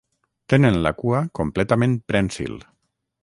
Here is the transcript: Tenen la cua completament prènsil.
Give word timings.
Tenen 0.53 0.77
la 0.85 0.91
cua 1.01 1.21
completament 1.41 1.95
prènsil. 2.13 2.57